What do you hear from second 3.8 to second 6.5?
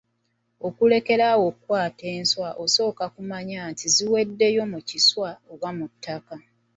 ziweddeyo mu kiswa oba mu ttaka.